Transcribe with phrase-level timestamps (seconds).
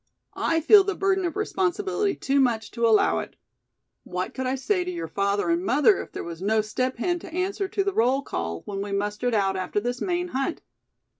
[0.33, 3.35] I feel the burden of responsibility too much to allow it.
[4.03, 7.19] What could I say to your father and mother if there was no Step Hen
[7.19, 10.63] to answer to the roll call, when we mustered out after this Maine hunt?